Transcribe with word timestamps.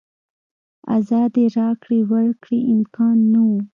ازادې 0.97 1.43
راکړې 1.57 1.99
ورکړې 2.11 2.59
امکان 2.73 3.17
نه 3.31 3.41
و. 3.49 3.51